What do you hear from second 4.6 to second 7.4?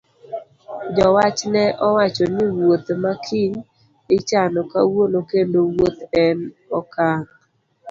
kawuono kendo wuoth en okang'